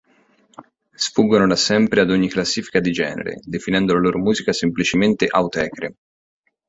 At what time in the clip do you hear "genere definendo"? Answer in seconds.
2.91-3.93